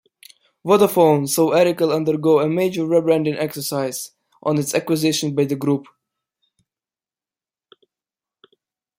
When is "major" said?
2.49-2.81